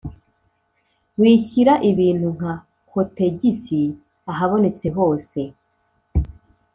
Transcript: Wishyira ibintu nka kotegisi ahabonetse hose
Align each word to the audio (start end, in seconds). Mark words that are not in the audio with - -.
Wishyira 1.19 1.73
ibintu 1.91 2.27
nka 2.35 2.53
kotegisi 2.89 3.79
ahabonetse 4.31 4.87
hose 4.97 5.39